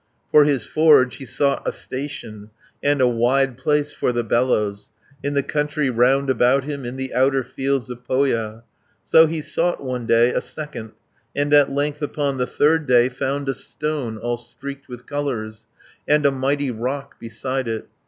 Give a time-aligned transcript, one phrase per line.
[0.31, 2.49] For his forge he sought a station,
[2.81, 4.89] And a wide place for the bellows,
[5.21, 8.63] In the country round about him, In the outer fields of Pohja.
[9.03, 10.93] So he sought one day, a second,
[11.35, 15.67] And at length upon the third day 300 Found a stone all streaked with colours,
[16.07, 17.87] And a mighty rock beside it.